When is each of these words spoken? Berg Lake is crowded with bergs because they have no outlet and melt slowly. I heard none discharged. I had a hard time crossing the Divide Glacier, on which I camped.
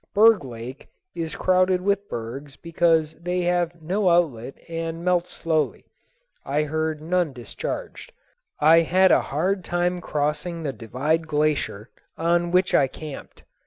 Berg 0.15 0.43
Lake 0.43 0.87
is 1.15 1.35
crowded 1.35 1.79
with 1.79 2.09
bergs 2.09 2.55
because 2.55 3.13
they 3.21 3.41
have 3.41 3.83
no 3.83 4.09
outlet 4.09 4.55
and 4.67 5.05
melt 5.05 5.27
slowly. 5.27 5.85
I 6.43 6.63
heard 6.63 7.03
none 7.03 7.33
discharged. 7.33 8.11
I 8.59 8.79
had 8.79 9.11
a 9.11 9.21
hard 9.21 9.63
time 9.63 10.01
crossing 10.01 10.63
the 10.63 10.73
Divide 10.73 11.27
Glacier, 11.27 11.91
on 12.17 12.49
which 12.49 12.73
I 12.73 12.87
camped. 12.87 13.43